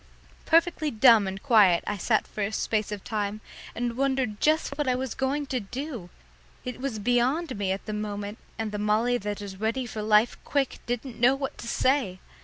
Perfectly 0.47 0.89
dumb 0.89 1.27
and 1.27 1.43
quiet 1.43 1.83
I 1.85 1.95
sat 1.97 2.25
for 2.25 2.41
a 2.41 2.51
space 2.51 2.91
of 2.91 3.03
time 3.03 3.39
and 3.75 3.95
wondered 3.95 4.41
just 4.41 4.75
what 4.75 4.87
I 4.87 4.95
was 4.95 5.13
going 5.13 5.45
to 5.45 5.59
do. 5.59 6.09
It 6.65 6.81
was 6.81 6.97
beyond 6.97 7.55
me 7.55 7.71
at 7.71 7.85
the 7.85 7.93
moment, 7.93 8.39
and 8.57 8.71
the 8.71 8.79
Molly 8.79 9.19
that 9.19 9.43
is 9.43 9.57
ready 9.57 9.85
for 9.85 10.01
life 10.01 10.39
quick 10.43 10.79
didn't 10.87 11.19
know 11.19 11.35
what 11.35 11.55
to 11.59 11.67
say. 11.67 12.19